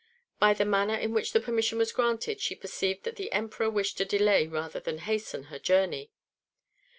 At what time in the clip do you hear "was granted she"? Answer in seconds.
1.77-2.55